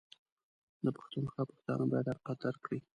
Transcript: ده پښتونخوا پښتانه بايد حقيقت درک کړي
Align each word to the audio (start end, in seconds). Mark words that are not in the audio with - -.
ده 0.83 0.89
پښتونخوا 0.97 1.43
پښتانه 1.51 1.83
بايد 1.91 2.07
حقيقت 2.11 2.37
درک 2.43 2.59
کړي 2.65 2.79